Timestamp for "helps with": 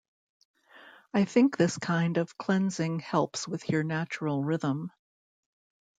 3.01-3.69